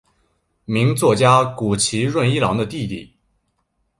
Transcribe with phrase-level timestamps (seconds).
[0.65, 3.15] 名作家谷崎润一郎的弟弟。